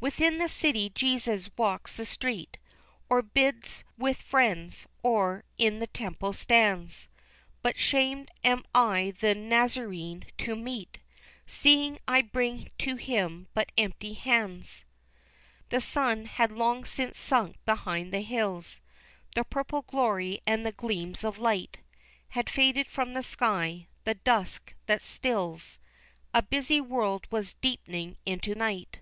Within 0.00 0.36
the 0.38 0.50
city 0.50 0.90
Jesus 0.90 1.50
walks 1.56 1.96
the 1.96 2.04
street, 2.04 2.58
Or 3.08 3.22
bides 3.22 3.82
with 3.98 4.20
friends, 4.22 4.86
or 5.02 5.44
in 5.56 5.78
the 5.80 5.86
temple 5.88 6.32
stands, 6.34 7.08
But 7.62 7.78
shamed 7.78 8.30
am 8.44 8.64
I 8.72 9.14
the 9.18 9.34
Nazarene 9.34 10.26
to 10.38 10.54
meet, 10.54 10.98
Seeing 11.46 11.98
I 12.06 12.20
bring 12.22 12.70
to 12.80 12.96
Him 12.96 13.48
but 13.52 13.72
empty 13.78 14.12
hands. 14.12 14.84
The 15.70 15.80
sun 15.80 16.26
had 16.26 16.52
long 16.52 16.84
since 16.84 17.18
sunk 17.18 17.56
behind 17.64 18.12
the 18.12 18.20
hills 18.20 18.80
The 19.34 19.42
purple 19.42 19.82
glory 19.82 20.40
and 20.46 20.64
the 20.64 20.70
gleams 20.72 21.24
of 21.24 21.38
light 21.38 21.78
Had 22.28 22.48
faded 22.50 22.86
from 22.86 23.14
the 23.14 23.24
sky, 23.24 23.88
the 24.04 24.14
dusk 24.14 24.74
that 24.86 25.02
stills 25.02 25.80
A 26.32 26.42
busy 26.42 26.80
world 26.80 27.26
was 27.32 27.54
deep'ning 27.54 28.18
into 28.24 28.54
night. 28.54 29.00